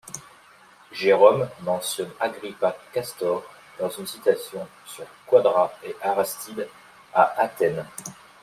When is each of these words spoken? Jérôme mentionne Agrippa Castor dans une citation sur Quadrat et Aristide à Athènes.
Jérôme 0.91 1.47
mentionne 1.61 2.09
Agrippa 2.19 2.75
Castor 2.91 3.43
dans 3.77 3.91
une 3.91 4.07
citation 4.07 4.67
sur 4.87 5.05
Quadrat 5.27 5.71
et 5.83 5.95
Aristide 6.01 6.67
à 7.13 7.39
Athènes. 7.39 7.85